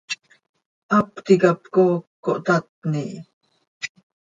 Hap 0.91 1.09
ticap 1.25 1.59
cooc 1.73 2.03
cohtatni 2.23 3.03
hi. 3.07 3.15